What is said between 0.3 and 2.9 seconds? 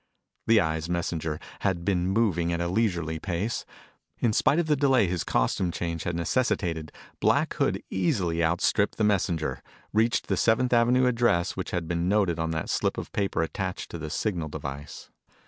The Eye's messenger had been moving at a